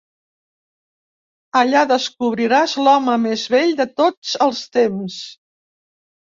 [1.59, 5.21] Allà descobriràs l'home més vell de tots els temps.